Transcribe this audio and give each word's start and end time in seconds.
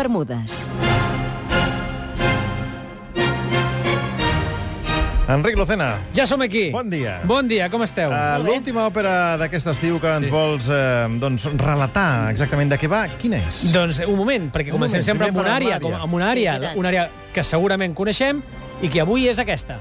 Bermudes. 0.00 0.64
Enric 5.28 5.58
Lucena. 5.60 5.98
Ja 6.16 6.24
som 6.26 6.40
aquí. 6.40 6.70
Bon 6.72 6.88
dia. 6.90 7.20
Bon 7.28 7.46
dia, 7.46 7.68
com 7.70 7.84
esteu? 7.84 8.08
Uh, 8.10 8.40
L'última 8.42 8.86
òpera 8.88 9.36
d'aquest 9.38 9.68
estiu 9.74 10.00
que 10.00 10.08
ens 10.08 10.26
Sí. 10.26 10.32
vols 10.32 10.66
eh, 10.72 11.06
doncs, 11.20 11.44
relatar 11.60 12.30
exactament 12.32 12.72
de 12.72 12.78
què 12.80 12.88
va, 12.90 13.04
quina 13.20 13.38
és? 13.46 13.60
Doncs 13.74 14.00
un 14.08 14.16
moment, 14.16 14.48
perquè 14.50 14.72
Un 14.72 14.80
comencem 14.80 14.98
moment, 15.04 15.06
sempre 15.06 15.28
amb 15.28 15.38
una 15.44 15.54
àrea, 15.60 15.78
com, 15.84 15.94
amb 15.94 16.16
una 16.18 16.32
àrea, 16.32 16.56
Sí, 16.58 16.72
una 16.80 16.88
àrea 16.88 17.08
que 17.32 17.44
segurament 17.44 17.94
coneixem 17.94 18.42
i 18.82 18.88
que 18.88 19.04
avui 19.04 19.28
és 19.28 19.38
aquesta. 19.38 19.78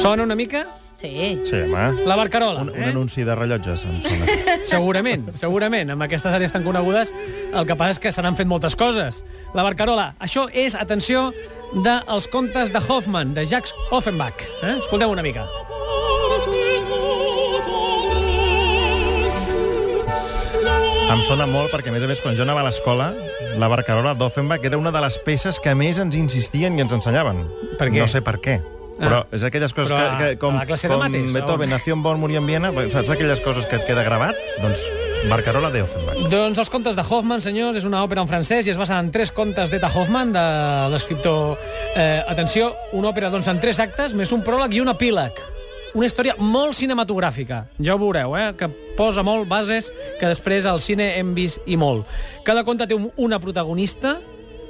Sona 0.00 0.22
una 0.22 0.34
mica? 0.34 0.81
Sí. 1.02 1.40
Sí, 1.42 1.56
home. 1.66 2.04
La 2.06 2.14
barcarola, 2.14 2.60
Un, 2.62 2.70
un 2.70 2.76
eh? 2.78 2.90
anunci 2.92 3.24
de 3.26 3.34
rellotges, 3.34 3.82
em 3.84 3.98
sona. 4.04 4.36
Segurament, 4.70 5.32
segurament. 5.34 5.90
Amb 5.90 6.06
aquestes 6.06 6.30
àrees 6.30 6.54
tan 6.54 6.62
conegudes, 6.62 7.10
el 7.50 7.66
que 7.66 7.74
passa 7.74 7.96
és 7.96 8.02
que 8.04 8.12
se 8.14 8.22
n'han 8.22 8.38
fet 8.38 8.46
moltes 8.46 8.78
coses. 8.78 9.24
La 9.56 9.64
barcarola, 9.66 10.12
això 10.22 10.46
és, 10.54 10.76
atenció, 10.78 11.32
dels 11.82 12.28
contes 12.30 12.70
de 12.70 12.78
Hoffman, 12.86 13.34
de 13.34 13.48
Jacques 13.50 13.74
Offenbach. 13.90 14.46
Eh? 14.62 14.76
Escolteu 14.78 15.10
una 15.10 15.26
mica. 15.26 15.48
Em 21.12 21.20
sona 21.26 21.44
molt 21.50 21.68
perquè, 21.74 21.90
a 21.90 21.96
més 21.96 22.04
a 22.06 22.08
més, 22.08 22.22
quan 22.24 22.38
jo 22.38 22.46
anava 22.46 22.62
a 22.62 22.68
l'escola, 22.68 23.10
la 23.60 23.68
barcarola 23.68 24.14
d'Offenbach 24.16 24.64
era 24.64 24.78
una 24.80 24.94
de 24.94 25.02
les 25.04 25.18
peces 25.26 25.58
que 25.60 25.74
més 25.76 25.98
ens 26.00 26.16
insistien 26.16 26.78
i 26.78 26.86
ens 26.86 26.94
ensenyaven. 26.96 27.42
Per 27.76 27.90
què? 27.90 28.00
No 28.00 28.08
sé 28.08 28.22
per 28.24 28.38
què. 28.40 28.60
Però 29.02 29.20
és 29.34 29.42
aquelles 29.42 29.72
coses 29.74 29.90
Però 29.90 29.98
que, 29.98 30.08
a- 30.08 30.18
que 30.32 30.38
com, 30.38 30.54
a 30.56 30.62
la 30.62 30.66
classe 30.70 30.88
de 30.88 30.94
com 30.94 31.02
mates, 31.02 31.32
Beethoven 31.34 31.68
o- 31.70 31.74
nació 31.76 31.94
en 31.98 32.02
Bonn, 32.02 32.20
morir 32.22 32.36
en 32.38 32.46
Viena, 32.46 32.72
saps 32.90 33.10
aquelles 33.10 33.40
coses 33.44 33.66
que 33.66 33.76
et 33.76 33.86
queda 33.86 34.04
gravat? 34.06 34.36
Doncs 34.62 34.82
barcarola 35.30 35.68
d'Offenbach. 35.70 36.16
Doncs 36.32 36.58
els 36.58 36.70
contes 36.70 36.96
de 36.98 37.02
Hoffman, 37.08 37.40
senyors, 37.40 37.76
és 37.78 37.84
una 37.86 38.00
òpera 38.02 38.22
en 38.24 38.28
francès 38.30 38.66
i 38.66 38.72
es 38.72 38.78
basa 38.78 38.96
en 38.98 39.12
tres 39.14 39.30
contes 39.30 39.70
d'Eta 39.70 39.86
Hoffman, 39.92 40.32
de 40.34 40.42
l'escriptor... 40.90 41.58
Eh, 41.94 42.22
atenció, 42.26 42.72
una 42.92 43.10
òpera 43.12 43.30
doncs, 43.30 43.46
en 43.52 43.60
tres 43.62 43.78
actes, 43.78 44.14
més 44.18 44.32
un 44.34 44.42
pròleg 44.42 44.74
i 44.74 44.80
un 44.82 44.90
epíleg. 44.90 45.38
Una 45.94 46.06
història 46.08 46.34
molt 46.40 46.72
cinematogràfica, 46.74 47.66
ja 47.78 47.94
ho 47.94 47.98
veureu, 48.00 48.32
eh? 48.34 48.54
que 48.56 48.66
posa 48.96 49.22
molt 49.22 49.46
bases 49.46 49.90
que 50.18 50.26
després 50.26 50.64
al 50.66 50.80
cine 50.80 51.10
hem 51.18 51.34
vist 51.36 51.60
i 51.68 51.76
molt. 51.76 52.06
Cada 52.46 52.64
conte 52.64 52.86
té 52.88 52.96
un, 52.96 53.10
una 53.20 53.38
protagonista 53.38 54.16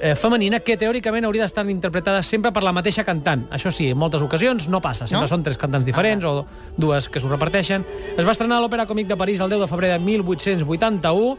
eh, 0.03 0.17
femenina 0.19 0.59
que 0.61 0.75
teòricament 0.77 1.25
hauria 1.25 1.47
d'estar 1.47 1.63
interpretada 1.71 2.23
sempre 2.27 2.51
per 2.53 2.65
la 2.67 2.73
mateixa 2.75 3.05
cantant. 3.07 3.47
Això 3.55 3.71
sí, 3.73 3.93
en 3.95 3.99
moltes 3.99 4.23
ocasions 4.23 4.67
no 4.69 4.83
passa, 4.83 5.07
sempre 5.07 5.23
No? 5.23 5.31
són 5.31 5.45
tres 5.47 5.57
cantants 5.57 5.87
diferents 5.87 6.25
o 6.27 6.45
dues 6.77 7.09
que 7.09 7.21
s'ho 7.23 7.31
reparteixen. 7.31 7.87
Es 8.17 8.27
va 8.27 8.33
estrenar 8.35 8.59
a 8.59 8.65
l'Òpera 8.65 8.87
Còmic 8.91 9.07
de 9.07 9.17
París 9.17 9.41
el 9.41 9.49
10 9.49 9.63
de 9.63 9.69
febrer 9.71 9.93
de 9.93 9.99
1881, 10.03 11.37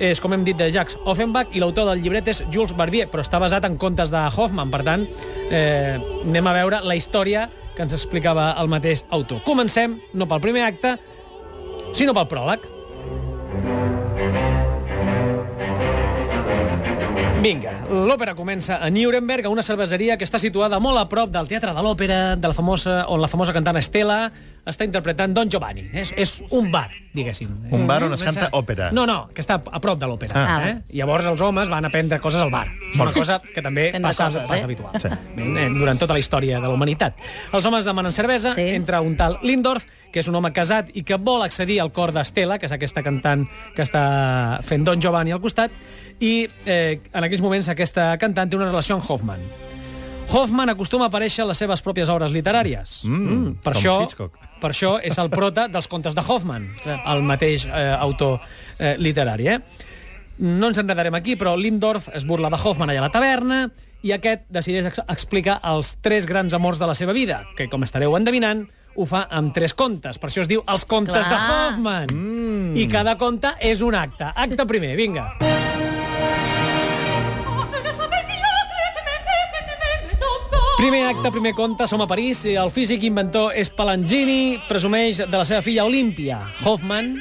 és, 0.00 0.20
com 0.20 0.32
hem 0.32 0.44
dit, 0.44 0.56
de 0.56 0.70
Jacques 0.72 0.96
Offenbach, 1.04 1.52
i 1.56 1.60
l'autor 1.60 1.86
del 1.90 2.00
llibret 2.02 2.28
és 2.28 2.42
Jules 2.52 2.72
Barbier, 2.76 3.06
però 3.08 3.24
està 3.24 3.38
basat 3.40 3.64
en 3.64 3.76
contes 3.76 4.10
de 4.12 4.24
Hoffman, 4.36 4.70
per 4.72 4.82
tant, 4.84 5.06
eh, 5.50 5.96
anem 6.24 6.46
a 6.46 6.52
veure 6.56 6.80
la 6.84 6.96
història 6.96 7.48
que 7.76 7.82
ens 7.84 7.92
explicava 7.92 8.54
el 8.60 8.68
mateix 8.68 9.04
autor. 9.10 9.42
Comencem, 9.44 10.00
no 10.14 10.28
pel 10.28 10.40
primer 10.40 10.64
acte, 10.64 10.96
sinó 11.92 12.12
pel 12.16 12.28
pròleg. 12.28 12.75
Vinga, 17.46 17.76
l'òpera 17.86 18.32
comença 18.34 18.80
a 18.82 18.88
Nuremberg, 18.90 19.46
a 19.46 19.50
una 19.54 19.62
cerveseria 19.62 20.16
que 20.18 20.26
està 20.26 20.40
situada 20.42 20.80
molt 20.82 20.98
a 20.98 21.04
prop 21.06 21.30
del 21.30 21.46
Teatre 21.46 21.70
de 21.76 21.82
l'Òpera, 21.86 22.16
de 22.34 22.48
la 22.50 22.56
famosa, 22.56 23.04
on 23.06 23.20
la 23.22 23.28
famosa 23.30 23.52
cantant 23.54 23.78
Estela 23.78 24.16
està 24.66 24.84
interpretant 24.86 25.32
Don 25.34 25.48
Giovanni. 25.50 25.84
És, 25.94 26.12
és 26.18 26.32
un 26.50 26.70
bar, 26.72 26.88
diguéssim. 27.14 27.52
Un 27.70 27.86
bar 27.86 28.00
on 28.06 28.14
es 28.16 28.22
canta 28.26 28.48
òpera. 28.58 28.90
No, 28.96 29.06
no, 29.06 29.28
que 29.34 29.42
està 29.44 29.60
a 29.60 29.80
prop 29.82 30.00
de 30.00 30.08
l'òpera. 30.10 30.42
Ah. 30.42 30.56
Eh? 30.68 30.72
Llavors 30.98 31.28
els 31.30 31.40
homes 31.40 31.70
van 31.72 31.86
aprendre 31.86 32.18
coses 32.20 32.42
al 32.42 32.50
bar. 32.50 32.66
És 32.92 33.00
una 33.00 33.12
cosa 33.14 33.38
que 33.40 33.62
també 33.62 33.90
Fent 33.94 34.04
passa, 34.08 34.26
coses, 34.30 34.42
passa 34.50 34.58
eh? 34.58 34.64
habitual. 34.66 34.98
Sí. 35.02 35.08
Eh, 35.10 35.68
Durant 35.76 36.00
tota 36.02 36.16
la 36.16 36.22
història 36.22 36.58
de 36.60 36.66
la 36.66 36.74
humanitat. 36.74 37.16
Els 37.52 37.68
homes 37.70 37.86
demanen 37.86 38.12
cervesa, 38.12 38.54
Sí. 38.56 38.66
entra 38.74 39.00
un 39.00 39.16
tal 39.16 39.38
Lindorf, 39.42 39.86
que 40.12 40.20
és 40.20 40.28
un 40.28 40.34
home 40.34 40.52
casat 40.52 40.90
i 40.94 41.04
que 41.04 41.16
vol 41.16 41.42
accedir 41.44 41.80
al 41.80 41.92
cor 41.92 42.12
d'Estela, 42.12 42.58
que 42.58 42.66
és 42.66 42.72
aquesta 42.72 43.02
cantant 43.06 43.46
que 43.76 43.82
està 43.84 44.60
fent 44.66 44.84
Don 44.84 45.00
Giovanni 45.00 45.32
al 45.32 45.40
costat, 45.40 45.70
i 46.18 46.48
eh, 46.64 47.00
en 47.12 47.24
aquells 47.24 47.42
moments 47.44 47.68
aquesta 47.68 48.14
cantant 48.18 48.48
té 48.50 48.56
una 48.56 48.70
relació 48.70 48.96
amb 48.96 49.04
Hoffman. 49.08 49.42
Hoffman 50.32 50.68
acostuma 50.68 51.06
a 51.06 51.10
aparèixer 51.10 51.44
en 51.44 51.50
les 51.52 51.58
seves 51.62 51.82
pròpies 51.84 52.10
obres 52.12 52.32
literàries. 52.34 52.98
Mm, 53.06 53.58
per, 53.62 53.72
com 53.72 53.80
això, 53.80 53.96
Hitchcock. 54.04 54.38
per 54.60 54.70
això 54.72 54.96
és 55.02 55.18
el 55.22 55.30
prota 55.30 55.68
dels 55.70 55.86
contes 55.88 56.16
de 56.16 56.24
Hoffman, 56.26 56.66
el 56.96 57.22
mateix 57.22 57.66
eh, 57.66 57.94
autor 57.98 58.40
eh, 58.78 58.96
literari. 58.98 59.48
Eh? 59.54 59.58
No 60.38 60.68
ens 60.68 60.78
enredarem 60.82 61.14
aquí, 61.16 61.36
però 61.38 61.54
Lindorf 61.56 62.10
es 62.14 62.26
burla 62.26 62.50
de 62.52 62.58
Hoffman 62.60 62.90
allà 62.90 63.04
a 63.04 63.06
la 63.06 63.12
taverna 63.14 63.60
i 64.04 64.12
aquest 64.12 64.44
decideix 64.52 64.90
ex 64.90 65.00
explicar 65.08 65.60
els 65.64 65.94
tres 66.04 66.26
grans 66.28 66.54
amors 66.54 66.78
de 66.78 66.86
la 66.90 66.94
seva 66.94 67.14
vida, 67.16 67.44
que, 67.56 67.70
com 67.72 67.86
estareu 67.86 68.16
endevinant, 68.18 68.66
ho 68.96 69.06
fa 69.08 69.26
amb 69.30 69.54
tres 69.54 69.74
contes. 69.74 70.18
Per 70.18 70.30
això 70.30 70.44
es 70.44 70.50
diu 70.50 70.64
Els 70.66 70.84
contes 70.84 71.16
Clar. 71.16 71.28
de 71.30 71.38
Hoffman. 71.52 72.12
Mm. 72.12 72.74
I 72.76 72.88
cada 72.92 73.16
conte 73.16 73.54
és 73.60 73.80
un 73.84 73.94
acte. 73.94 74.28
Acte 74.34 74.66
primer, 74.68 74.96
vinga. 74.98 75.30
Primer 80.76 81.06
acte, 81.08 81.30
primer 81.32 81.54
conte, 81.56 81.86
som 81.88 82.02
a 82.04 82.06
París, 82.06 82.42
i 82.44 82.52
el 82.60 82.68
físic 82.70 83.06
inventor 83.08 83.54
és 83.56 83.70
Palangini, 83.72 84.58
presumeix 84.68 85.22
de 85.24 85.32
la 85.32 85.44
seva 85.48 85.62
filla 85.64 85.86
Olímpia. 85.88 86.42
Hoffman, 86.68 87.14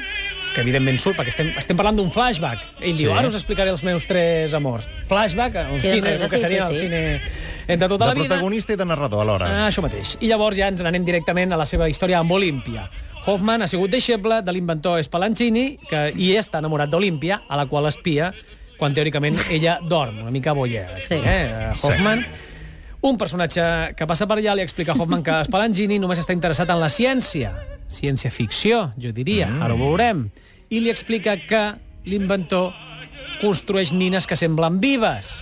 que 0.56 0.64
evidentment 0.64 1.00
surt, 1.00 1.16
perquè 1.20 1.32
estem, 1.32 1.54
estem 1.60 1.78
parlant 1.80 1.96
d'un 1.96 2.12
flashback. 2.12 2.60
Ell 2.82 2.96
Sí. 2.98 3.06
diu, 3.06 3.14
ara 3.16 3.30
us 3.30 3.36
explicaré 3.36 3.72
els 3.72 3.84
meus 3.84 4.06
tres 4.08 4.54
amors. 4.54 4.88
Flashback, 5.08 5.56
el 5.56 5.82
Queda 5.82 5.94
cine, 5.94 6.14
el 6.16 6.22
que 6.30 6.38
sí, 6.38 6.40
seria 6.40 6.66
sí, 6.68 6.74
el 6.74 6.80
sí. 6.80 6.86
cine 6.86 7.22
entre 7.68 7.88
tota 7.88 8.06
De 8.06 8.10
la 8.10 8.14
vida. 8.14 8.28
protagonista 8.28 8.74
i 8.74 8.76
de 8.76 8.86
narrador 8.86 9.22
alhora. 9.22 9.48
Ah, 9.48 9.70
això 9.70 9.82
mateix. 9.82 10.18
I 10.20 10.28
llavors 10.28 10.58
ja 10.58 10.68
ens 10.68 10.82
n'anem 10.84 11.06
directament 11.06 11.54
a 11.54 11.58
la 11.58 11.66
seva 11.66 11.88
història 11.90 12.20
amb 12.20 12.32
Olímpia. 12.32 12.90
Hoffman 13.26 13.62
ha 13.64 13.68
sigut 13.68 13.90
deixeble 13.90 14.42
de 14.44 14.52
l'inventor 14.52 15.00
Spallanzini 15.04 15.78
que, 15.90 16.12
i 16.16 16.36
està 16.36 16.60
enamorat 16.60 16.90
d'Olímpia, 16.90 17.42
a 17.48 17.56
la 17.56 17.66
qual 17.68 17.88
espia 17.88 18.34
quan 18.78 18.94
teòricament 18.94 19.40
ella 19.50 19.80
dorm, 19.82 20.20
una 20.22 20.32
mica 20.32 20.52
bollera. 20.54 21.00
Sí. 21.08 21.16
Eh? 21.16 21.72
Hoffman, 21.82 22.26
un 23.10 23.18
personatge 23.22 23.64
que 23.98 24.08
passa 24.10 24.26
per 24.26 24.40
allà 24.40 24.56
li 24.58 24.64
explica 24.66 24.96
a 24.96 24.98
Hoffman 24.98 25.24
que 25.26 25.38
Spallanzini 25.48 26.00
només 26.02 26.22
està 26.22 26.34
interessat 26.34 26.72
en 26.74 26.82
la 26.82 26.90
ciència, 26.90 27.54
ciència-ficció, 27.94 28.90
jo 28.98 29.12
diria, 29.14 29.50
mm. 29.52 29.66
ara 29.66 29.76
ho 29.76 29.80
veurem, 29.80 30.26
i 30.74 30.82
li 30.82 30.90
explica 30.90 31.36
que 31.38 31.66
l'inventor 32.10 32.74
construeix 33.42 33.94
nines 33.94 34.26
que 34.26 34.38
semblen 34.40 34.80
vives. 34.82 35.36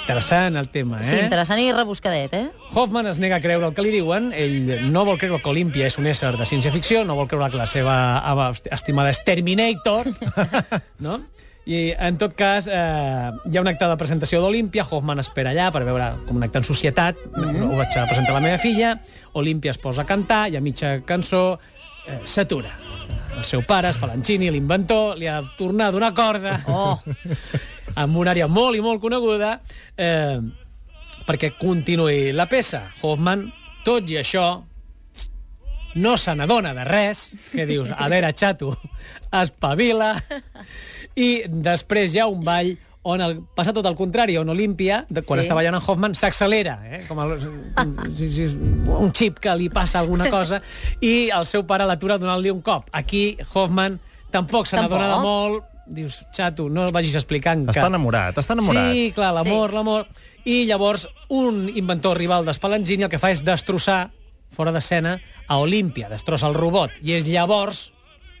Interessant 0.00 0.56
el 0.58 0.68
tema, 0.74 1.00
eh? 1.00 1.06
Sí, 1.06 1.18
interessant 1.22 1.60
i 1.62 1.70
rebuscadet, 1.72 2.32
eh? 2.34 2.46
Hoffman 2.74 3.06
es 3.06 3.20
nega 3.22 3.38
a 3.38 3.44
creure 3.44 3.70
el 3.70 3.74
que 3.76 3.84
li 3.84 3.92
diuen, 3.94 4.32
ell 4.34 4.90
no 4.90 5.04
vol 5.06 5.20
creure 5.20 5.38
que 5.40 5.52
Olímpia 5.52 5.86
és 5.86 5.96
un 6.02 6.08
ésser 6.10 6.34
de 6.36 6.48
ciència-ficció, 6.48 7.04
no 7.06 7.16
vol 7.16 7.30
creure 7.30 7.48
que 7.52 7.60
la 7.60 7.68
seva 7.70 8.50
estimada 8.74 9.14
és 9.14 9.22
Terminator, 9.24 10.10
no? 11.06 11.20
I, 11.66 11.92
en 11.92 12.16
tot 12.18 12.32
cas, 12.34 12.66
eh, 12.66 13.30
hi 13.50 13.56
ha 13.56 13.62
un 13.62 13.68
acte 13.68 13.86
de 13.86 13.96
presentació 14.00 14.40
d'Olímpia, 14.40 14.86
Hoffman 14.88 15.20
espera 15.20 15.52
allà 15.52 15.68
per 15.74 15.84
veure 15.84 16.06
com 16.26 16.38
un 16.40 16.46
acte 16.46 16.58
en 16.58 16.64
societat, 16.64 17.16
mm 17.16 17.44
-hmm. 17.44 17.72
ho 17.72 17.76
vaig 17.76 17.96
a 17.96 18.06
presentar 18.06 18.32
a 18.32 18.40
la 18.40 18.46
meva 18.46 18.58
filla, 18.58 19.00
Olímpia 19.32 19.70
es 19.70 19.78
posa 19.78 20.02
a 20.02 20.06
cantar 20.06 20.48
i 20.48 20.56
a 20.56 20.60
mitja 20.60 21.02
cançó 21.04 21.58
eh, 22.06 22.20
s'atura. 22.24 22.70
El 23.36 23.44
seu 23.44 23.62
pare, 23.62 23.92
Spallanzini, 23.92 24.50
l'inventor, 24.50 25.16
li 25.16 25.26
ha 25.26 25.42
tornat 25.56 25.88
a 25.88 25.92
donar 25.92 26.14
corda 26.14 26.60
Oh, 26.66 27.00
amb 28.02 28.16
una 28.16 28.32
àrea 28.32 28.48
molt 28.48 28.76
i 28.76 28.80
molt 28.80 29.00
coneguda 29.00 29.60
eh, 29.96 30.40
perquè 31.26 31.52
continuï 31.58 32.32
la 32.32 32.46
peça. 32.46 32.90
Hoffman, 33.02 33.52
tot 33.84 34.10
i 34.10 34.18
això, 34.20 34.64
no 35.94 36.16
se 36.16 36.34
n'adona 36.34 36.74
de 36.74 36.84
res, 36.84 37.30
que 37.52 37.66
dius, 37.66 37.90
a 37.96 38.08
veure, 38.08 38.32
xato, 38.36 38.74
espavila, 39.42 40.14
i 41.16 41.42
després 41.46 42.14
hi 42.14 42.18
ha 42.20 42.26
un 42.30 42.44
ball 42.44 42.76
on 43.02 43.20
el, 43.24 43.38
passa 43.56 43.72
tot 43.72 43.86
el 43.88 43.94
contrari, 43.96 44.36
on 44.36 44.48
Olímpia, 44.52 45.06
de- 45.08 45.22
quan 45.22 45.40
Sí. 45.40 45.46
està 45.48 45.54
ballant 45.56 45.74
en 45.74 45.80
Hoffman, 45.86 46.14
s'accelera, 46.14 46.74
eh? 46.84 47.04
com 47.08 47.18
el, 47.20 47.38
és 48.12 48.56
un 48.56 49.10
xip 49.16 49.38
que 49.40 49.54
li 49.56 49.70
passa 49.72 50.00
alguna 50.00 50.28
cosa, 50.30 50.60
i 51.00 51.30
el 51.32 51.46
seu 51.46 51.64
pare 51.66 51.86
l'atura 51.88 52.18
donant-li 52.20 52.50
un 52.52 52.60
cop. 52.60 52.90
Aquí 52.92 53.38
Hoffman 53.54 53.98
tampoc 54.30 54.66
se 54.68 54.76
n'adona 54.76 55.08
de 55.16 55.22
molt, 55.24 55.64
dius, 55.86 56.20
xato, 56.36 56.68
no 56.68 56.84
el 56.86 56.92
vagis 56.92 57.16
explicant 57.18 57.64
Està 57.72 57.86
enamorat, 57.88 58.36
està 58.38 58.52
enamorat. 58.54 58.92
Sí, 58.92 59.12
clar, 59.16 59.32
l'amor, 59.34 59.70
Sí. 59.70 59.74
l'amor. 59.76 60.06
I 60.44 60.64
llavors 60.66 61.08
un 61.28 61.70
inventor 61.74 62.16
rival 62.16 62.44
d'Espalangini 62.44 63.04
el 63.04 63.10
que 63.10 63.18
fa 63.18 63.30
és 63.32 63.42
destrossar 63.44 64.10
fora 64.50 64.72
d'escena 64.72 65.18
a 65.48 65.56
Olímpia, 65.58 66.08
destrossa 66.08 66.46
el 66.48 66.54
robot. 66.54 66.90
I 67.02 67.12
és 67.12 67.26
llavors, 67.26 67.92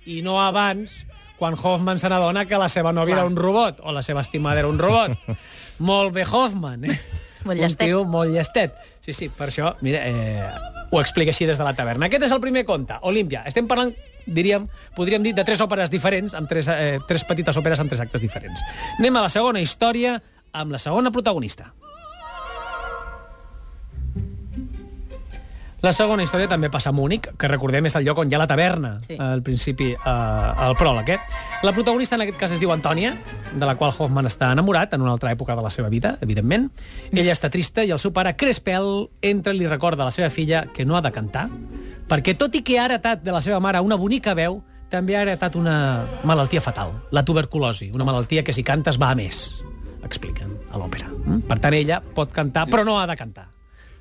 i 0.06 0.22
no 0.22 0.40
abans, 0.40 1.06
quan 1.40 1.56
Hoffman 1.56 1.98
se 1.98 2.10
n'adona 2.12 2.44
que 2.46 2.60
la 2.60 2.68
seva 2.68 2.92
nòvia 2.92 3.16
Clar. 3.16 3.24
era 3.24 3.32
un 3.32 3.40
robot, 3.40 3.80
o 3.82 3.96
la 3.96 4.04
seva 4.04 4.20
estimada 4.20 4.60
era 4.60 4.68
un 4.68 4.78
robot. 4.78 5.16
Molt 5.90 6.12
bé, 6.14 6.26
Hoffman, 6.28 6.84
eh? 6.84 6.98
Molt 7.40 7.56
un 7.56 7.64
llestet. 7.64 7.86
tio 7.88 8.04
molt 8.04 8.28
llestet. 8.28 8.74
Sí, 9.00 9.14
sí, 9.16 9.30
per 9.32 9.46
això, 9.48 9.72
mira, 9.80 10.02
eh, 10.04 10.44
ho 10.92 11.00
explica 11.00 11.32
així 11.32 11.46
des 11.48 11.56
de 11.56 11.64
la 11.64 11.72
taverna. 11.72 12.10
Aquest 12.10 12.26
és 12.28 12.34
el 12.36 12.40
primer 12.42 12.66
conte, 12.68 12.98
Olímpia. 13.08 13.46
Estem 13.48 13.64
parlant 13.66 13.94
diríem, 14.26 14.66
podríem 14.96 15.24
dir, 15.24 15.32
de 15.34 15.44
tres 15.48 15.60
òperes 15.64 15.90
diferents, 15.90 16.34
amb 16.36 16.48
tres, 16.48 16.68
eh, 16.68 16.98
tres 17.08 17.24
petites 17.24 17.56
òperes 17.56 17.80
amb 17.80 17.88
tres 17.88 18.04
actes 18.04 18.20
diferents. 18.20 18.60
Anem 18.98 19.16
a 19.16 19.24
la 19.24 19.32
segona 19.32 19.60
història 19.64 20.18
amb 20.52 20.72
la 20.72 20.78
segona 20.78 21.10
protagonista. 21.10 21.72
La 25.80 25.94
segona 25.96 26.22
història 26.22 26.48
també 26.48 26.68
passa 26.68 26.90
a 26.90 26.92
Múnich, 26.92 27.30
que 27.40 27.48
recordem 27.48 27.86
és 27.88 27.94
el 27.96 28.04
lloc 28.04 28.18
on 28.20 28.28
hi 28.28 28.34
ha 28.36 28.40
la 28.42 28.46
taverna, 28.46 28.98
Sí. 29.06 29.16
al 29.18 29.40
principi, 29.42 29.92
eh, 29.92 29.96
al 30.04 30.76
pròleg. 30.76 31.08
Eh? 31.08 31.18
La 31.62 31.72
protagonista 31.72 32.16
en 32.16 32.22
aquest 32.22 32.38
cas 32.38 32.50
es 32.52 32.60
diu 32.60 32.70
Antònia, 32.70 33.16
de 33.54 33.66
la 33.66 33.76
qual 33.76 33.92
Hoffman 33.96 34.26
està 34.26 34.52
enamorat 34.52 34.92
en 34.92 35.00
una 35.00 35.12
altra 35.12 35.32
època 35.32 35.56
de 35.56 35.62
la 35.62 35.70
seva 35.70 35.88
vida, 35.88 36.18
evidentment. 36.20 36.70
Ella 37.12 37.32
està 37.32 37.48
trista 37.48 37.82
i 37.82 37.90
el 37.90 37.98
seu 37.98 38.12
pare 38.12 38.36
Crespel 38.36 39.08
entra 39.22 39.54
i 39.54 39.58
li 39.58 39.66
recorda 39.66 40.02
a 40.02 40.06
la 40.06 40.10
seva 40.10 40.28
filla 40.28 40.66
que 40.66 40.84
no 40.84 40.96
ha 40.96 41.00
de 41.00 41.12
cantar, 41.12 41.48
perquè 42.08 42.36
tot 42.36 42.54
i 42.54 42.62
que 42.62 42.78
ha 42.78 42.84
heretat 42.84 43.22
de 43.22 43.32
la 43.32 43.40
seva 43.40 43.58
mare 43.60 43.80
una 43.80 43.96
bonica 43.96 44.34
veu, 44.34 44.62
també 44.90 45.16
ha 45.16 45.22
heretat 45.22 45.56
una 45.56 46.20
malaltia 46.24 46.60
fatal, 46.60 46.92
la 47.10 47.24
tuberculosi, 47.24 47.90
una 47.94 48.04
malaltia 48.04 48.44
que 48.44 48.52
si 48.52 48.62
cantes 48.62 49.00
va 49.00 49.10
a 49.10 49.14
més, 49.14 49.62
expliquen 50.04 50.58
a 50.72 50.76
l'òpera. 50.76 51.08
Mm? 51.08 51.40
Per 51.48 51.58
tant, 51.58 51.74
ella 51.74 52.02
pot 52.02 52.32
cantar, 52.32 52.66
però 52.68 52.84
no 52.84 52.98
ha 53.00 53.06
de 53.06 53.16
cantar. 53.16 53.48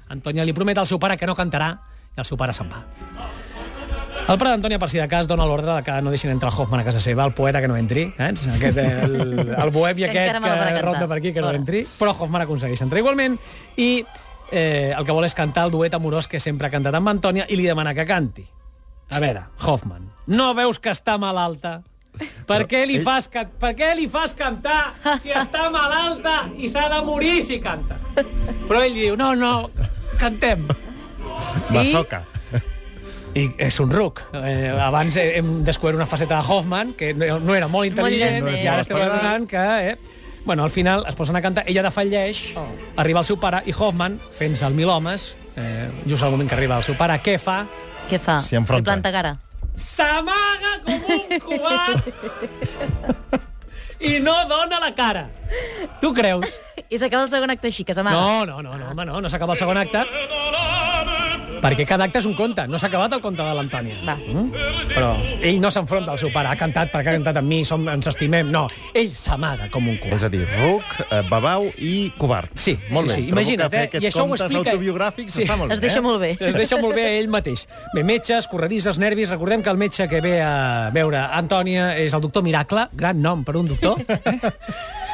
Antònia 0.10 0.46
li 0.46 0.54
promet 0.58 0.78
al 0.78 0.88
seu 0.90 1.00
pare 1.00 1.18
que 1.18 1.28
no 1.30 1.36
cantarà 1.38 1.74
i 2.16 2.20
el 2.22 2.26
seu 2.26 2.38
pare 2.38 2.54
se'n 2.54 2.70
va. 2.72 2.84
El 4.30 4.38
pare 4.38 4.52
d'Antònia, 4.52 4.78
per 4.78 4.90
si 4.92 5.00
de 5.02 5.08
cas, 5.10 5.26
dona 5.26 5.46
l'ordre 5.50 5.74
de 5.74 5.82
que 5.82 5.94
no 6.06 6.12
deixin 6.14 6.30
entrar 6.30 6.52
el 6.52 6.60
Hoffman 6.62 6.84
a 6.84 6.86
casa 6.86 7.00
seva, 7.02 7.24
el 7.26 7.34
poeta 7.34 7.62
que 7.64 7.68
no 7.68 7.78
entri, 7.78 8.04
eh? 8.14 8.28
Aquest, 8.54 8.78
el, 8.78 9.16
el 9.56 9.72
bohemi 9.76 10.04
Que 10.04 10.10
aquest 10.12 10.36
que 10.36 10.42
cantar. 10.44 10.84
ronda 10.86 11.08
per 11.08 11.18
aquí, 11.18 11.34
que 11.34 11.42
no 11.42 11.50
entri, 11.50 11.82
però 11.98 12.14
Hoffman 12.14 12.44
aconsegueix 12.46 12.84
entrar 12.86 13.02
igualment 13.02 13.40
i 13.78 14.04
eh, 14.52 14.94
el 14.96 15.06
que 15.06 15.16
vol 15.16 15.26
és 15.26 15.34
cantar 15.34 15.66
el 15.66 15.74
duet 15.74 15.98
amorós 15.98 16.28
que 16.30 16.40
sempre 16.40 16.68
ha 16.68 16.74
cantat 16.74 16.94
amb 16.94 17.10
Antònia 17.10 17.48
i 17.50 17.58
li 17.58 17.66
demana 17.66 17.96
que 17.98 18.06
canti. 18.06 18.46
A 19.10 19.18
veure, 19.24 19.48
Hoffman, 19.66 20.12
no 20.30 20.52
veus 20.54 20.78
que 20.78 20.94
està 20.94 21.18
malalta? 21.18 21.80
Per 22.46 22.66
què 22.70 22.84
li 22.86 23.00
fas, 23.02 23.30
can... 23.32 23.50
per 23.58 23.72
què 23.78 23.96
li 23.98 24.06
fas 24.12 24.36
cantar 24.38 24.92
si 25.24 25.32
està 25.34 25.70
malalta 25.74 26.50
i 26.58 26.70
s'ha 26.70 26.86
de 26.92 27.02
morir 27.06 27.40
si 27.46 27.58
canta? 27.64 27.98
Però 28.68 28.84
ell 28.84 28.94
diu, 28.94 29.16
no, 29.18 29.32
no, 29.40 29.70
cantem. 30.20 30.68
Masoca. 31.74 32.24
I 33.38 33.44
és 33.62 33.76
un 33.80 33.92
ruc. 33.94 34.24
Eh, 34.34 34.70
abans 34.82 35.16
he- 35.22 35.38
hem 35.38 35.64
descobert 35.64 35.96
una 36.00 36.08
faceta 36.10 36.40
de 36.42 36.48
Hoffman, 36.52 36.94
que 36.98 37.14
no 37.14 37.40
no 37.40 37.56
era 37.56 37.68
molt 37.70 37.86
intel·ligent, 37.92 38.40
llestet. 38.44 38.64
i 38.64 38.68
ara 38.68 38.82
estem 38.82 38.98
adonant 38.98 39.46
que... 39.50 39.66
Eh, 39.92 39.98
bueno, 40.46 40.64
al 40.64 40.72
final 40.72 41.04
es 41.08 41.14
posen 41.16 41.36
a 41.36 41.42
cantar, 41.44 41.64
ella 41.68 41.84
defalleix, 41.84 42.56
Oh. 42.58 42.64
arriba 42.98 43.20
el 43.20 43.26
seu 43.28 43.38
pare, 43.40 43.60
i 43.70 43.74
Hoffman, 43.78 44.20
fent-se 44.34 44.66
el 44.66 44.74
mil 44.74 44.90
homes, 44.90 45.36
eh, 45.56 45.92
just 46.08 46.24
al 46.24 46.32
moment 46.32 46.50
que 46.50 46.56
arriba 46.56 46.78
el 46.80 46.84
seu 46.88 46.96
pare, 46.98 47.20
què 47.22 47.38
fa? 47.38 47.66
Què 48.10 48.18
fa? 48.20 48.40
S'hi 48.42 48.56
enfronta. 48.58 48.82
Li 48.82 49.02
planta 49.02 49.12
cara. 49.14 49.36
S'amaga 49.76 50.80
com 50.88 50.94
un 51.14 51.40
covard 51.46 52.10
i 54.00 54.18
no 54.24 54.34
dona 54.50 54.80
la 54.80 54.94
cara. 54.96 55.28
Tu 56.02 56.14
creus? 56.14 56.48
I 56.90 56.98
s'acaba 56.98 57.24
el 57.28 57.30
segon 57.30 57.52
acte 57.54 57.68
així, 57.70 57.84
que 57.86 57.94
s'amaga. 57.94 58.18
No, 58.18 58.46
no, 58.50 58.62
no, 58.66 58.78
no, 58.78 58.92
home, 58.92 59.06
no, 59.06 59.20
no 59.22 59.30
s'acaba 59.30 59.54
el 59.54 59.60
segon 59.60 59.78
acte. 59.78 60.02
Perquè 61.60 61.84
cada 61.86 62.06
acte 62.08 62.22
és 62.22 62.26
un 62.26 62.34
conte. 62.38 62.64
No 62.72 62.80
s'ha 62.80 62.88
acabat 62.88 63.12
el 63.18 63.22
conte 63.22 63.44
de 63.44 63.52
l'Antònia. 63.54 63.98
Va. 64.08 64.14
Mm? 64.16 64.54
Però 64.94 65.10
ell 65.44 65.58
no 65.62 65.70
s'enfronta 65.70 66.14
al 66.14 66.20
seu 66.22 66.32
pare. 66.32 66.48
Ha 66.48 66.56
cantat 66.58 66.88
perquè 66.94 67.12
ha 67.12 67.16
cantat 67.18 67.38
amb 67.42 67.52
mi, 67.52 67.60
som, 67.68 67.84
ens 67.92 68.08
estimem. 68.10 68.48
No, 68.50 68.64
ell 68.96 69.10
s'amaga 69.14 69.68
com 69.70 69.90
un 69.92 69.98
És 69.98 70.02
covard. 70.06 70.24
a 70.24 70.30
dir, 70.32 70.46
ruc, 70.56 70.96
eh, 71.10 71.20
babau 71.30 71.68
i 71.78 72.14
covard. 72.18 72.56
Sí, 72.56 72.78
molt 72.90 73.10
sí, 73.12 73.16
bé. 73.16 73.16
sí. 73.20 73.28
Imagina't, 73.36 73.74
eh? 73.76 73.90
I 74.00 74.08
això 74.08 74.24
ho 74.24 74.34
explica- 74.38 74.72
autobiogràfics 74.72 75.36
Sí. 75.36 75.44
està 75.44 75.58
molt 75.58 75.70
bé. 75.70 75.76
Es 75.76 75.82
deixa 75.82 76.00
eh? 76.00 76.02
molt 76.08 76.20
bé. 76.22 76.32
Es 76.40 76.56
deixa 76.56 76.78
molt 76.80 76.96
bé 76.96 77.06
a 77.06 77.12
ell 77.20 77.28
mateix. 77.28 77.68
Bé, 77.94 78.04
metges, 78.04 78.48
corredisses, 78.48 78.98
nervis... 78.98 79.30
Recordem 79.30 79.62
que 79.62 79.70
el 79.70 79.78
metge 79.78 80.08
que 80.08 80.22
ve 80.22 80.42
a 80.42 80.90
veure 80.96 81.20
Antònia 81.20 81.92
és 82.00 82.14
el 82.16 82.22
doctor 82.22 82.42
Miracle, 82.42 82.88
gran 82.94 83.22
nom 83.22 83.44
per 83.44 83.58
un 83.58 83.68
doctor. 83.68 84.00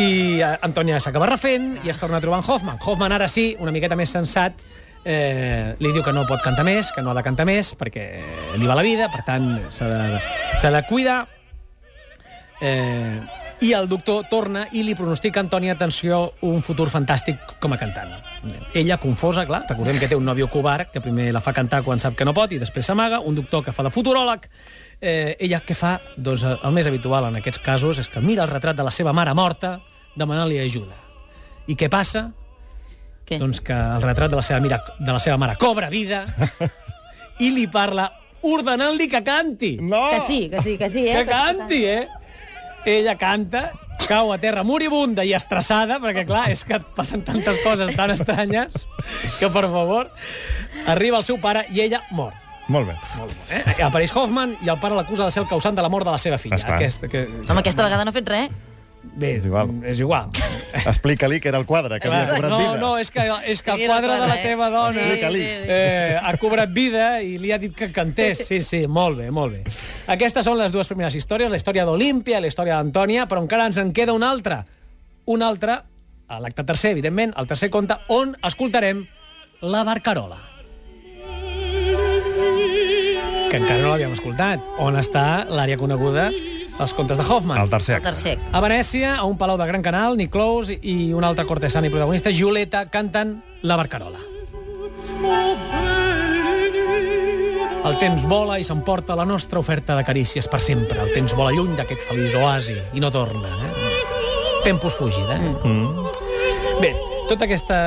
I 0.00 0.40
eh, 0.40 0.54
Antònia 0.64 1.00
s'acaba 1.04 1.28
refent 1.28 1.74
i 1.84 1.90
es 1.92 2.00
torna 2.00 2.16
a 2.16 2.24
trobar 2.24 2.40
en 2.40 2.46
Hoffman. 2.48 2.78
Hoffman, 2.80 3.12
ara 3.12 3.28
sí, 3.28 3.52
una 3.60 3.74
miqueta 3.74 3.96
més 3.98 4.12
sensat, 4.14 4.56
eh, 5.04 5.74
li 5.78 5.92
diu 5.92 6.04
que 6.04 6.14
no 6.14 6.24
pot 6.28 6.40
cantar 6.44 6.64
més, 6.64 6.92
que 6.94 7.02
no 7.04 7.12
ha 7.12 7.18
de 7.18 7.24
cantar 7.26 7.46
més, 7.48 7.74
perquè 7.76 8.06
li 8.56 8.68
va 8.68 8.78
la 8.78 8.86
vida, 8.86 9.10
per 9.12 9.24
tant, 9.26 9.52
s'ha 9.74 9.90
de, 9.90 10.72
de 10.72 10.82
cuidar. 10.88 11.20
Eh, 12.62 13.20
I 13.62 13.72
el 13.78 13.86
doctor 13.86 14.24
torna 14.30 14.64
i 14.74 14.82
li 14.82 14.94
pronostica 14.98 15.38
a 15.38 15.44
Antònia, 15.44 15.76
atenció, 15.76 16.32
un 16.42 16.64
futur 16.66 16.88
fantàstic 16.90 17.58
com 17.62 17.74
a 17.74 17.78
cantant. 17.78 18.16
Ella, 18.74 18.96
confosa, 18.98 19.44
clar, 19.46 19.66
recordem 19.68 20.00
que 20.00 20.08
té 20.10 20.18
un 20.18 20.24
nòvio 20.26 20.48
covard, 20.50 20.88
que 20.90 21.02
primer 21.04 21.28
la 21.34 21.42
fa 21.44 21.52
cantar 21.54 21.84
quan 21.86 22.02
sap 22.02 22.16
que 22.18 22.26
no 22.26 22.34
pot 22.34 22.50
i 22.50 22.58
després 22.58 22.88
s'amaga, 22.88 23.20
un 23.20 23.36
doctor 23.38 23.62
que 23.62 23.74
fa 23.76 23.84
de 23.86 23.92
futuròleg. 23.94 24.48
Eh, 25.02 25.34
ella 25.42 25.58
què 25.66 25.74
fa? 25.74 25.96
Doncs 26.14 26.44
eh, 26.46 26.54
el 26.62 26.74
més 26.76 26.86
habitual 26.86 27.26
en 27.26 27.40
aquests 27.40 27.58
casos 27.64 27.98
és 27.98 28.06
que 28.08 28.22
mira 28.22 28.44
el 28.46 28.52
retrat 28.52 28.78
de 28.78 28.84
la 28.86 28.92
seva 28.94 29.10
mare 29.12 29.34
morta 29.34 29.80
demanant-li 30.14 30.60
ajuda. 30.62 30.94
I 31.66 31.74
què 31.78 31.88
passa? 31.90 32.28
Què? 33.26 33.40
Doncs 33.42 33.58
que 33.66 33.74
el 33.74 34.02
retrat 34.04 34.30
de 34.30 34.38
la 34.38 34.44
seva, 34.46 34.60
mira, 34.62 34.78
de 34.98 35.10
la 35.10 35.18
seva 35.22 35.38
mare 35.42 35.56
cobra 35.58 35.88
vida 35.90 36.24
i 37.42 37.50
li 37.50 37.66
parla 37.66 38.08
ordenant-li 38.46 39.08
que 39.10 39.22
canti. 39.26 39.76
No! 39.82 40.04
Que 40.12 40.20
sí, 40.28 40.40
que 40.52 40.62
sí, 40.62 40.76
que 40.78 40.90
sí, 40.90 41.06
eh? 41.08 41.16
Que 41.18 41.26
canti, 41.26 41.80
eh? 41.86 42.06
Ella 42.86 43.16
canta, 43.18 43.72
cau 44.06 44.32
a 44.34 44.38
terra 44.42 44.62
moribunda 44.66 45.26
i 45.26 45.34
estressada, 45.34 45.98
perquè, 46.02 46.24
clar, 46.26 46.48
és 46.54 46.62
que 46.66 46.78
et 46.78 46.86
passen 46.96 47.22
tantes 47.26 47.58
coses 47.62 47.94
tan 47.98 48.14
estranyes 48.14 48.86
que, 49.38 49.50
per 49.50 49.66
favor, 49.70 50.10
arriba 50.90 51.22
el 51.22 51.26
seu 51.26 51.38
pare 51.42 51.66
i 51.70 51.82
ella 51.86 52.02
mor. 52.10 52.34
Molt 52.72 52.88
bé. 52.88 52.98
Eh? 53.52 53.78
Apareix 53.84 54.12
Hoffman 54.16 54.56
i 54.64 54.72
el 54.72 54.80
pare 54.82 54.96
l'acusa 54.98 55.28
de 55.28 55.34
ser 55.34 55.44
el 55.44 55.48
causant 55.50 55.76
de 55.76 55.84
la 55.84 55.92
mort 55.92 56.08
de 56.08 56.14
la 56.14 56.20
seva 56.22 56.40
filla. 56.40 56.60
Esclar. 56.60 56.80
Aquest, 56.80 57.08
que... 57.12 57.26
Home, 57.46 57.60
aquesta 57.60 57.84
vegada 57.84 58.06
no 58.06 58.14
ha 58.14 58.16
fet 58.16 58.30
res. 58.32 58.60
Bé, 59.02 59.36
És 59.36 59.44
igual. 59.44 59.70
És 59.84 59.98
igual. 60.00 60.30
Explica-li 60.86 61.40
que 61.42 61.50
era 61.50 61.58
el 61.58 61.66
quadre, 61.66 61.98
que 62.00 62.08
havia 62.08 62.36
cobrat 62.36 62.50
no, 62.52 62.58
vida. 62.58 62.76
no, 62.80 62.90
és 63.02 63.10
que, 63.10 63.24
és 63.50 63.60
que 63.60 63.74
el 63.74 63.82
quadre 63.90 64.14
de 64.14 64.28
la 64.30 64.36
eh? 64.36 64.44
teva 64.44 64.68
dona 64.70 65.06
eh, 65.10 66.20
ha 66.22 66.32
cobrat 66.40 66.70
vida 66.72 67.08
i 67.20 67.34
li 67.42 67.50
ha 67.52 67.58
dit 67.60 67.74
que 67.76 67.90
cantés. 67.92 68.44
Sí, 68.46 68.62
sí, 68.62 68.84
molt 68.86 69.18
bé, 69.18 69.28
molt 69.34 69.58
bé. 69.58 69.64
Aquestes 70.14 70.46
són 70.46 70.56
les 70.60 70.72
dues 70.72 70.88
primeres 70.88 71.18
històries, 71.18 71.50
la 71.50 71.58
història 71.60 71.84
d'Olímpia 71.88 72.38
i 72.38 72.46
la 72.46 72.52
història 72.52 72.78
d'Antònia, 72.78 73.26
però 73.28 73.42
encara 73.42 73.66
ens 73.68 73.80
en 73.82 73.92
queda 73.92 74.14
una 74.16 74.30
altra. 74.30 74.62
Una 75.26 75.50
altra, 75.50 75.82
a 76.28 76.40
l'acte 76.40 76.64
tercer, 76.64 76.94
evidentment, 76.94 77.34
el 77.36 77.50
tercer 77.50 77.72
conte, 77.74 77.98
on 78.08 78.36
escoltarem 78.46 79.04
la 79.66 79.82
Barcarola. 79.84 80.51
Que 83.52 83.58
encara 83.60 83.82
no 83.84 83.90
l'havíem 83.92 84.14
escoltat. 84.16 84.62
On 84.80 84.96
està 84.96 85.44
l'àrea 85.44 85.76
coneguda 85.76 86.30
als 86.80 86.94
contes 86.96 87.18
de 87.20 87.24
Hoffman. 87.28 87.60
El 87.60 87.68
tercer 87.68 87.98
El 87.98 88.00
acte. 88.00 88.08
tercer. 88.08 88.38
A 88.50 88.60
Venècia, 88.64 89.16
a 89.18 89.24
un 89.28 89.36
palau 89.36 89.58
de 89.60 89.66
Gran 89.68 89.82
Canal, 89.84 90.16
Nick 90.16 90.32
Close 90.32 90.78
i 90.80 91.12
una 91.12 91.28
altra 91.28 91.44
cortesana 91.44 91.86
i 91.86 91.90
protagonista, 91.92 92.32
Giulietta, 92.32 92.86
canten 92.88 93.42
La 93.60 93.76
Barcarola. 93.76 94.18
El 97.84 97.98
temps 97.98 98.22
vola 98.30 98.58
i 98.62 98.64
s'emporta 98.64 99.16
la 99.18 99.24
nostra 99.26 99.58
oferta 99.58 99.96
de 99.98 100.04
carícies 100.06 100.48
per 100.48 100.60
sempre. 100.62 101.00
El 101.02 101.12
temps 101.12 101.34
vola 101.34 101.50
lluny 101.52 101.74
d'aquest 101.76 102.04
feliç 102.08 102.34
oasi 102.38 102.78
i 102.94 103.00
no 103.02 103.10
torna. 103.10 103.50
Eh? 103.50 103.72
Tempus 104.64 104.94
fugida. 104.94 105.36
Eh? 105.36 105.54
Mm. 105.66 106.06
Bé, 106.80 106.94
tot 107.28 107.42
aquesta, 107.42 107.80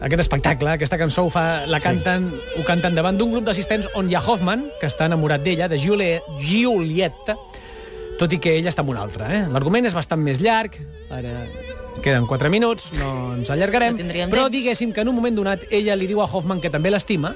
aquest 0.00 0.20
espectacle, 0.24 0.70
aquesta 0.72 0.96
cançó 0.98 1.24
ho 1.26 1.30
fa, 1.30 1.66
la 1.68 1.80
canten, 1.80 2.30
ho 2.56 2.62
canten 2.64 2.94
davant 2.96 3.18
d'un 3.20 3.32
grup 3.34 3.44
d'assistents 3.44 3.88
on 3.94 4.08
hi 4.10 4.14
ha 4.16 4.22
Hoffman, 4.24 4.68
que 4.80 4.88
està 4.88 5.06
enamorat 5.10 5.42
d'ella, 5.44 5.68
de 5.68 5.78
Giulie, 5.78 6.22
Giulietta, 6.40 7.36
tot 8.20 8.32
i 8.32 8.38
que 8.40 8.54
ella 8.58 8.68
està 8.72 8.80
amb 8.84 8.90
un 8.94 8.98
altre. 9.00 9.28
Eh? 9.28 9.42
L'argument 9.52 9.84
és 9.88 9.94
bastant 9.96 10.20
més 10.20 10.40
llarg, 10.44 10.76
ara 11.12 11.44
queden 12.00 12.26
4 12.28 12.48
minuts, 12.52 12.90
no 12.96 13.34
ens 13.34 13.50
allargarem, 13.52 13.96
No 13.98 14.12
però 14.32 14.46
temps. 14.46 14.52
diguéssim 14.52 14.92
que 14.92 15.02
en 15.02 15.08
un 15.08 15.16
moment 15.16 15.36
donat 15.36 15.64
ella 15.70 15.96
li 15.96 16.06
diu 16.08 16.20
a 16.22 16.28
Hoffman 16.30 16.60
que 16.60 16.70
també 16.70 16.90
l'estima 16.90 17.34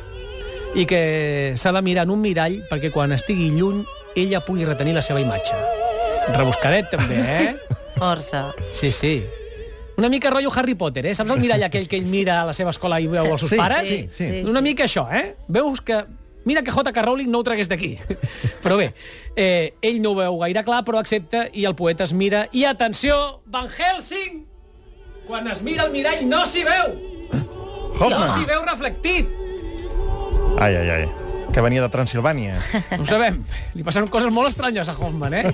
i 0.75 0.87
que 0.87 1.53
s'ha 1.57 1.73
de 1.73 1.83
mirar 1.83 2.05
en 2.09 2.11
un 2.15 2.21
mirall 2.21 2.63
perquè 2.71 2.91
quan 2.93 3.13
estigui 3.13 3.51
lluny 3.51 3.85
ella 4.17 4.41
pugui 4.45 4.65
retenir 4.65 4.95
la 4.95 5.03
seva 5.03 5.21
imatge. 5.21 5.55
Rebuscadet, 6.33 6.89
també, 6.91 7.17
eh? 7.21 7.57
Força. 7.99 8.55
Sí, 8.73 8.91
sí. 8.93 9.25
Una 9.97 10.09
mica 10.09 10.31
rotllo 10.31 10.51
Harry 10.55 10.75
Potter, 10.75 11.07
eh? 11.07 11.15
Saps 11.15 11.31
el 11.31 11.39
mirall 11.39 11.63
aquell 11.63 11.87
que 11.89 11.97
ell 12.01 12.07
mira 12.11 12.41
a 12.43 12.47
la 12.49 12.55
seva 12.57 12.73
escola 12.75 12.99
i 13.01 13.07
veu 13.07 13.29
els 13.31 13.41
seus 13.45 13.53
Sí, 13.55 13.57
pares? 13.61 13.87
sí, 13.89 13.99
sí. 14.11 14.27
Sí. 14.31 14.43
Una 14.51 14.61
mica 14.61 14.85
això, 14.89 15.07
eh? 15.13 15.37
Veus 15.49 15.81
que... 15.81 16.03
Mira 16.45 16.61
que 16.63 16.71
J.K. 16.75 17.03
Rowling 17.07 17.31
no 17.33 17.39
ho 17.41 17.45
tragués 17.47 17.71
d'aquí. 17.71 17.95
Però 18.65 18.77
bé, 18.77 18.91
eh, 19.37 19.73
ell 19.81 20.03
no 20.05 20.11
ho 20.13 20.19
veu 20.19 20.35
gaire 20.43 20.61
clar, 20.67 20.83
però 20.85 20.99
accepta 21.01 21.47
i 21.57 21.65
el 21.65 21.73
poeta 21.79 22.05
es 22.05 22.13
mira. 22.13 22.43
I 22.53 22.67
atenció, 22.69 23.41
Van 23.47 23.71
Helsing! 23.73 24.43
Quan 25.27 25.49
es 25.49 25.63
mira 25.65 25.87
al 25.87 25.93
mirall 25.95 26.27
no 26.29 26.43
s'hi 26.45 26.67
veu! 26.67 26.91
No 27.33 27.95
Hoffman! 27.97 28.29
s'hi 28.35 28.45
veu 28.51 28.61
reflectit! 28.67 29.31
Ai, 30.61 30.75
ai, 30.77 30.91
ai. 30.99 31.09
Que 31.55 31.63
venia 31.65 31.81
de 31.81 31.89
Transilvània. 31.89 32.59
No 32.99 33.05
ho 33.05 33.09
sabem. 33.09 33.41
Li 33.79 33.85
passen 33.87 34.11
coses 34.13 34.29
molt 34.35 34.51
estranyes 34.51 34.91
a 34.91 34.95
Hoffman, 34.99 35.33
eh? 35.39 35.45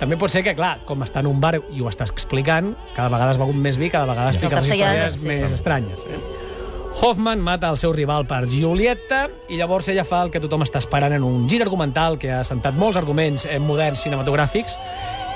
També 0.00 0.18
pot 0.18 0.32
ser 0.32 0.42
que, 0.42 0.56
clar, 0.58 0.78
com 0.88 1.04
està 1.06 1.22
en 1.22 1.28
un 1.30 1.38
bar 1.40 1.54
i 1.70 1.82
ho 1.82 1.90
estàs 1.90 2.10
explicant, 2.10 2.72
cada 2.96 3.12
vegada 3.12 3.34
es 3.36 3.38
begut 3.38 3.56
més 3.56 3.78
vi, 3.78 3.92
cada 3.94 4.08
vegada 4.10 4.32
explica 4.34 4.58
les 4.58 4.72
històries 4.72 5.20
sí. 5.20 5.28
més 5.30 5.54
estranyes. 5.54 6.08
Eh? 6.10 6.18
Hoffman 7.00 7.40
mata 7.42 7.70
el 7.70 7.78
seu 7.78 7.92
rival 7.92 8.26
per 8.26 8.44
Giulietta 8.50 9.26
i 9.50 9.58
llavors 9.58 9.88
ella 9.90 10.04
fa 10.06 10.22
el 10.24 10.30
que 10.34 10.42
tothom 10.42 10.62
està 10.66 10.82
esperant 10.82 11.14
en 11.14 11.26
un 11.26 11.48
gir 11.50 11.60
argumental 11.62 12.18
que 12.22 12.30
ha 12.32 12.42
sentat 12.46 12.78
molts 12.78 12.98
arguments 13.00 13.46
eh, 13.46 13.58
moderns 13.62 14.04
cinematogràfics, 14.06 14.76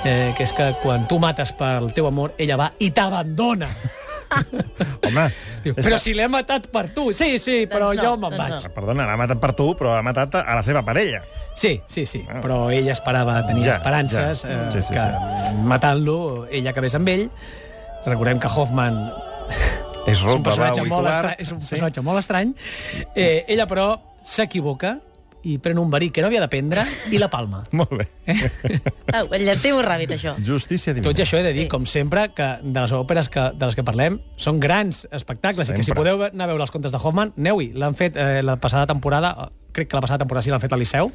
eh, 0.05 0.35
que 0.37 0.47
és 0.47 0.55
que 0.55 0.73
quan 0.83 1.07
tu 1.11 1.19
mates 1.23 1.55
pel 1.59 1.91
teu 1.95 2.11
amor, 2.11 2.35
ella 2.39 2.59
va 2.59 2.71
i 2.79 2.91
t'abandona. 2.95 3.71
Home, 5.07 5.25
però 5.65 5.75
que- 5.95 5.99
si 5.99 6.13
l'he 6.15 6.29
matat 6.29 6.67
per 6.69 6.89
tu. 6.95 7.13
Sí, 7.15 7.39
sí, 7.39 7.67
però 7.67 7.89
Doncs 7.93 8.03
no, 8.03 8.05
jo 8.05 8.17
me'n 8.17 8.21
doncs 8.31 8.39
vaig. 8.39 8.65
no. 8.69 8.75
Perdona, 8.75 9.07
l'ha 9.07 9.17
matat 9.17 9.41
per 9.41 9.53
tu, 9.55 9.75
però 9.79 9.95
ha 9.97 10.03
matat 10.03 10.35
a 10.43 10.55
la 10.55 10.63
seva 10.63 10.83
parella. 10.85 11.23
Sí, 11.55 11.81
sí, 11.87 12.05
sí, 12.07 12.25
Ah. 12.29 12.41
però 12.41 12.71
ella 12.71 12.93
esperava 12.93 13.45
tenir 13.47 13.65
Ja, 13.65 13.73
esperances 13.79 14.43
ja. 14.43 14.49
eh, 14.51 14.71
Sí, 14.71 14.83
sí, 14.83 14.93
que 14.93 15.55
matant-lo 15.65 16.47
ella 16.51 16.71
acabés 16.71 16.95
amb 16.95 17.09
ell. 17.09 17.31
Recordem 18.07 18.39
que 18.39 18.47
Hoffman 18.49 19.13
És 20.07 20.17
és 20.17 20.23
un 20.23 20.29
roba, 20.29 20.43
personatge, 20.45 20.83
i 20.85 20.89
molt, 20.89 21.09
estra 21.09 21.33
és 21.39 21.51
un 21.53 21.61
Sí. 21.61 21.69
personatge 21.71 22.01
molt 22.01 22.19
estrany. 22.21 22.55
Eh, 23.15 23.45
ella, 23.49 23.67
però, 23.67 23.99
s'equivoca 24.23 24.99
i 25.45 25.59
pren 25.63 25.79
un 25.79 25.91
verí 25.91 26.11
que 26.11 26.21
no 26.23 26.29
havia 26.29 26.41
de 26.41 26.49
prendre 26.49 26.85
i 27.13 27.19
la 27.19 27.29
palma. 27.31 27.65
Molt 27.79 27.93
bé. 27.95 28.07
Au, 29.19 29.29
el 29.35 29.45
llastimo 29.47 29.81
ràbit, 29.85 30.11
això. 30.17 30.35
Justícia 30.45 30.93
divina. 30.95 31.11
Tot 31.11 31.19
i 31.21 31.25
això 31.25 31.39
he 31.39 31.45
de 31.47 31.53
dir, 31.53 31.67
Sí. 31.67 31.69
com 31.73 31.87
sempre, 31.87 32.29
que 32.35 32.49
de 32.63 32.81
les 32.81 32.93
òperes 32.93 33.29
que, 33.29 33.51
de 33.55 33.67
les 33.71 33.77
que 33.79 33.85
parlem 33.87 34.21
són 34.37 34.59
grans 34.61 35.07
espectacles 35.13 35.69
i 35.71 35.73
que 35.77 35.83
si 35.85 35.91
Sempre. 35.93 36.03
podeu 36.03 36.25
anar 36.31 36.45
a 36.49 36.53
veure 36.53 36.63
els 36.67 36.71
contes 36.75 36.93
de 36.93 36.99
Hoffman, 37.03 37.33
aneu-hi. 37.39 37.73
L'han 37.75 37.95
fet 37.99 38.17
eh, 38.17 38.43
la 38.43 38.57
passada 38.61 38.87
temporada, 38.87 39.35
eh, 39.49 39.73
crec 39.73 39.89
que 39.91 39.97
la 39.97 40.03
passada 40.03 40.19
temporada 40.25 40.43
sí 40.43 40.51
l'han 40.51 40.61
fet 40.61 40.73
al 40.75 40.81
Liceu, 40.83 41.13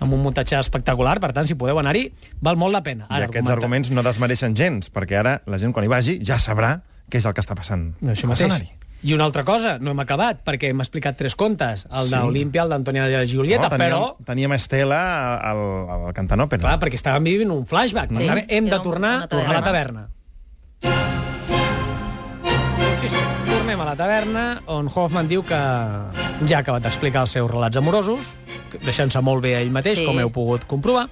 amb 0.00 0.12
un 0.12 0.22
muntatge 0.22 0.58
espectacular, 0.58 1.18
per 1.20 1.32
tant, 1.36 1.46
si 1.46 1.54
podeu 1.54 1.78
anar-hi, 1.78 2.08
val 2.40 2.56
molt 2.60 2.72
la 2.74 2.82
pena. 2.82 3.06
I 3.10 3.22
aquests 3.28 3.50
arguments 3.50 3.90
no 3.94 4.02
desmereixen 4.02 4.56
gens, 4.56 4.90
perquè 4.92 5.18
ara 5.20 5.40
la 5.46 5.58
gent, 5.58 5.72
quan 5.76 5.84
hi 5.86 5.92
vagi, 5.92 6.18
ja 6.24 6.38
sabrà 6.42 6.80
què 7.10 7.18
és 7.18 7.26
el 7.26 7.34
que 7.34 7.42
està 7.42 7.54
passant. 7.58 7.92
Això 8.06 8.26
mateix. 8.30 8.70
I 9.02 9.14
una 9.14 9.24
altra 9.24 9.44
cosa, 9.48 9.78
no 9.80 9.94
hem 9.94 10.00
acabat, 10.02 10.42
perquè 10.44 10.68
hem 10.74 10.80
explicat 10.84 11.16
tres 11.16 11.34
contes, 11.34 11.86
el 11.90 12.06
Sí. 12.10 12.14
d'Olímpia, 12.14 12.62
el 12.66 12.68
d'Antònia 12.68 13.06
de 13.08 13.26
Giulietta, 13.26 13.70
No, 13.70 13.76
teníem, 13.76 13.92
però... 13.94 14.16
Teníem 14.26 14.52
Estela 14.52 15.00
al, 15.40 15.62
al 15.88 16.12
cantant 16.12 16.40
òpera. 16.44 16.60
Clar, 16.66 16.78
perquè 16.82 16.98
estàvem 17.00 17.24
vivint 17.24 17.50
un 17.50 17.64
flashback. 17.66 18.10
Sí, 18.12 18.16
Per 18.20 18.26
tant, 18.28 18.44
hem 18.48 18.68
de 18.68 18.78
tornar 18.84 19.22
a 19.22 19.26
taverna. 19.28 19.52
la 19.54 19.62
taverna. 19.62 20.08
Sí, 23.00 23.08
sí. 23.08 23.16
Tornem 23.48 23.80
a 23.80 23.84
la 23.88 23.96
taverna, 23.96 24.44
on 24.66 24.90
Hoffman 24.92 25.28
diu 25.30 25.42
que 25.46 25.56
ja 25.56 26.58
ha 26.58 26.60
acabat 26.60 26.82
d'explicar 26.84 27.22
els 27.24 27.32
seus 27.36 27.48
relats 27.50 27.76
amorosos, 27.80 28.34
deixant-se 28.84 29.20
molt 29.24 29.42
bé 29.42 29.54
a 29.56 29.60
ell 29.64 29.70
mateix, 29.72 29.98
Sí. 29.98 30.04
com 30.04 30.18
heu 30.20 30.28
pogut 30.30 30.66
comprovar, 30.66 31.08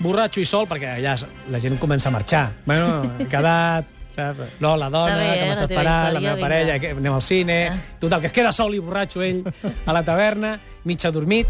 borratxo 0.00 0.40
i 0.40 0.44
sol, 0.44 0.66
perquè 0.66 0.96
ja 1.02 1.14
la 1.50 1.60
gent 1.60 1.78
comença 1.78 2.08
a 2.08 2.12
marxar. 2.12 2.50
Bueno, 2.66 3.12
he 3.20 3.26
quedat... 3.26 3.84
saps? 4.18 4.58
No, 4.60 4.74
la 4.76 4.90
dona, 4.90 5.14
Està 5.14 5.22
bé, 5.22 5.30
que 5.30 5.38
eh, 5.38 5.40
m'ha 5.40 5.46
la 5.46 5.54
estat 5.56 5.70
teva 5.72 5.80
parant, 5.80 5.96
la 5.98 6.08
història, 6.08 6.20
meva 6.20 6.34
vinga. 6.36 6.46
parella, 6.48 6.78
que 6.82 6.90
anem 6.98 7.16
al 7.18 7.22
cine... 7.26 7.58
Ah. 7.72 7.78
Total, 8.02 8.20
que 8.22 8.30
es 8.30 8.36
queda 8.36 8.52
sol 8.52 8.74
i 8.76 8.82
borratxo 8.82 9.22
ell 9.26 9.42
a 9.86 9.94
la 9.96 10.02
taverna, 10.06 10.56
mig 10.84 11.04
adormit, 11.06 11.48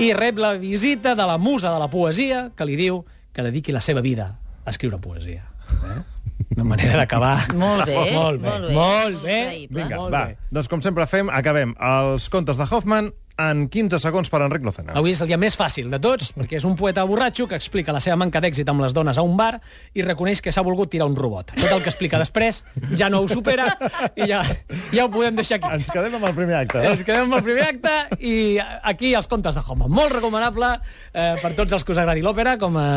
i 0.00 0.12
rep 0.16 0.38
la 0.40 0.54
visita 0.60 1.14
de 1.14 1.26
la 1.28 1.36
musa 1.38 1.72
de 1.72 1.78
la 1.82 1.88
poesia, 1.92 2.46
que 2.56 2.64
li 2.68 2.76
diu 2.78 3.02
que 3.32 3.44
dediqui 3.46 3.72
la 3.72 3.82
seva 3.84 4.00
vida 4.00 4.30
a 4.64 4.70
escriure 4.72 4.98
poesia. 5.00 5.44
Eh? 5.70 5.98
Una 6.56 6.64
manera 6.64 6.96
d'acabar. 6.96 7.46
Molt 7.54 7.84
bé, 7.86 7.94
molt 8.14 8.40
bé, 8.40 8.48
molt 8.48 8.64
bé. 8.66 8.74
molt 8.74 9.22
bé. 9.22 9.36
Increïble. 9.44 9.76
Vinga, 9.82 9.96
molt 10.00 10.14
va. 10.14 10.22
bé. 10.30 10.38
Doncs 10.50 10.68
com 10.72 10.80
sempre 10.82 11.06
fem, 11.06 11.28
acabem 11.30 11.74
els 11.78 12.28
contes 12.32 12.56
de 12.58 12.66
Hoffman 12.66 13.12
en 13.40 13.66
15 13.72 14.00
segons 14.02 14.28
per 14.30 14.42
Enric 14.44 14.64
Lozena. 14.66 14.94
Avui 14.98 15.14
és 15.14 15.20
el 15.22 15.30
dia 15.30 15.38
més 15.40 15.56
fàcil 15.58 15.90
de 15.92 16.00
tots, 16.02 16.32
perquè 16.36 16.58
és 16.58 16.66
un 16.68 16.76
poeta 16.78 17.04
borratxo 17.08 17.46
que 17.50 17.58
explica 17.58 17.94
la 17.94 18.02
seva 18.04 18.18
manca 18.20 18.42
d'èxit 18.42 18.68
amb 18.70 18.84
les 18.84 18.94
dones 18.96 19.18
a 19.18 19.24
un 19.26 19.36
bar 19.38 19.54
i 19.96 20.04
reconeix 20.06 20.42
que 20.44 20.52
s'ha 20.52 20.64
volgut 20.66 20.92
tirar 20.92 21.08
un 21.10 21.16
robot. 21.18 21.54
Tot 21.56 21.70
el 21.70 21.82
que 21.84 21.92
explica 21.92 22.20
després 22.20 22.62
ja 22.98 23.10
no 23.12 23.22
ho 23.22 23.28
supera 23.30 23.68
i 24.16 24.28
ja, 24.28 24.42
ja 24.92 25.06
ho 25.06 25.10
podem 25.12 25.38
deixar 25.38 25.60
aquí. 25.60 25.72
Ens 25.80 25.92
quedem 25.92 26.18
amb 26.18 26.28
el 26.30 26.36
primer 26.36 26.58
acte. 26.60 26.82
No? 26.82 26.94
Ens 26.96 27.04
quedem 27.06 27.28
amb 27.28 27.38
el 27.40 27.46
primer 27.46 27.68
acte 27.68 27.94
i 28.18 28.34
aquí 28.60 29.14
els 29.16 29.30
contes 29.30 29.56
de 29.56 29.64
Hoffman. 29.64 29.92
Molt 29.92 30.16
recomanable 30.18 30.74
eh, 30.76 31.34
per 31.40 31.54
tots 31.58 31.78
els 31.78 31.86
que 31.86 31.94
us 31.94 32.02
agradi 32.02 32.24
l'òpera, 32.24 32.58
com, 32.60 32.76
a, 32.80 32.90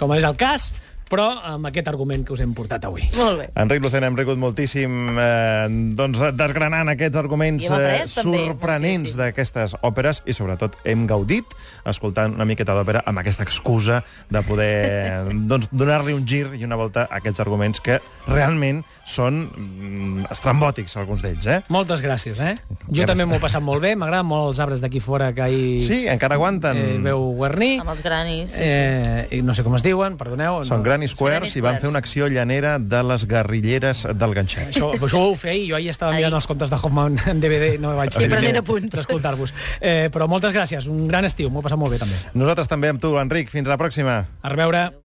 com 0.00 0.14
és 0.16 0.26
el 0.28 0.38
cas, 0.38 0.70
però 1.08 1.28
amb 1.54 1.66
aquest 1.70 1.88
argument 1.88 2.24
que 2.26 2.32
us 2.34 2.40
hem 2.44 2.52
portat 2.56 2.84
avui. 2.88 3.06
Molt 3.16 3.38
bé. 3.40 3.48
Enric 3.56 3.82
Lucena, 3.82 4.06
hem 4.10 4.16
rigut 4.18 4.38
moltíssim 4.40 5.16
eh, 5.18 5.66
doncs, 5.98 6.20
desgranant 6.36 6.88
aquests 6.92 7.16
arguments 7.20 7.64
eh, 7.70 8.02
sorprenents 8.06 9.14
d'aquestes 9.18 9.76
òperes 9.86 10.22
i 10.28 10.34
sobretot 10.36 10.76
hem 10.88 11.06
gaudit 11.08 11.44
escoltant 11.88 12.34
una 12.36 12.46
miqueta 12.48 12.74
d'òpera 12.76 13.02
amb 13.08 13.22
aquesta 13.22 13.44
excusa 13.46 14.02
de 14.30 14.42
poder 14.46 15.24
doncs, 15.50 15.68
donar-li 15.72 16.14
un 16.16 16.26
gir 16.28 16.46
i 16.58 16.64
una 16.66 16.76
volta 16.80 17.06
a 17.08 17.20
aquests 17.22 17.40
arguments 17.44 17.80
que 17.84 18.00
realment 18.28 18.82
són 19.08 19.44
mm, 19.48 20.26
estrambòtics, 20.34 20.96
alguns 21.00 21.22
d'ells. 21.24 21.46
Eh? 21.48 21.60
Moltes 21.72 22.02
gràcies, 22.04 22.38
eh? 22.40 22.56
Jo 22.58 22.76
Gràcies. 22.90 23.06
també 23.12 23.26
m'ho 23.28 23.38
he 23.38 23.42
passat 23.42 23.64
molt 23.64 23.82
bé, 23.84 23.94
m'agraden 23.98 24.26
molt 24.28 24.50
els 24.52 24.60
arbres 24.64 24.82
d'aquí 24.84 25.00
fora 25.00 25.30
que 25.36 25.42
ahir 25.44 25.80
Sí, 25.86 26.00
encara 26.10 26.36
aguanten. 26.36 26.76
eh, 26.76 26.98
veu 27.04 27.30
guarnir. 27.38 27.78
Amb 27.80 27.94
els 27.94 28.02
granis. 28.04 28.50
Sí, 28.52 28.58
sí. 28.58 28.68
Eh, 28.68 29.26
i 29.38 29.42
no 29.42 29.54
sé 29.54 29.62
com 29.64 29.74
es 29.78 29.82
diuen, 29.86 30.16
perdoneu. 30.18 30.62
Són 30.64 30.78
no. 30.82 30.84
Granny 30.84 30.97
Squares 31.06 31.38
Granny 31.54 31.58
i 31.58 31.60
van 31.60 31.78
fer 31.80 31.88
una 31.88 31.98
acció 32.00 32.26
llanera 32.26 32.78
de 32.80 33.02
les 33.04 33.26
guerrilleres 33.28 34.06
del 34.18 34.34
ganxet. 34.34 34.70
Això, 34.74 34.90
això 34.98 35.14
ho 35.20 35.26
vau 35.28 35.36
fer 35.36 35.50
ahir, 35.50 35.68
jo 35.70 35.76
ahir 35.76 35.90
estava 35.90 36.10
Ahir. 36.12 36.24
mirant 36.24 36.34
els 36.40 36.46
contes 36.46 36.70
de 36.70 36.76
Hoffman 36.76 37.16
en 37.26 37.40
DVD 37.40 37.74
i 37.76 37.78
no 37.78 37.94
vaig 37.96 38.10
Sí, 38.12 38.26
prenent 38.26 38.56
per- 38.56 38.64
apunts. 38.64 38.90
per 38.90 39.00
escoltar-vos. 39.00 39.54
Eh, 39.80 40.08
però 40.12 40.26
moltes 40.26 40.52
gràcies, 40.52 40.86
un 40.88 41.06
gran 41.06 41.24
estiu, 41.24 41.50
m'ho 41.50 41.60
he 41.60 41.62
passat 41.62 41.78
molt 41.78 41.92
bé 41.92 41.98
també. 41.98 42.16
Nosaltres 42.34 42.66
també 42.68 42.88
amb 42.88 43.00
tu, 43.00 43.16
Enric. 43.18 43.50
Fins 43.50 43.68
la 43.68 43.78
pròxima. 43.78 44.24
A 44.42 44.48
reveure. 44.48 44.90